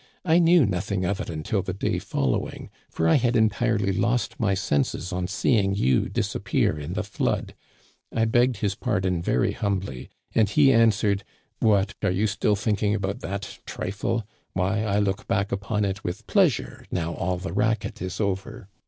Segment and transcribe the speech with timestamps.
[0.25, 4.55] I knew nothing of it until the day following, for I had entirely lost my
[4.55, 7.53] senses on seeing you disappear in the flood.
[8.11, 11.93] I begged his par don very humbly, and he answered:* What!
[12.01, 14.25] are you still thinking about that trifle?
[14.53, 18.69] Why, I look back upon it with pleasure now all the racket is over.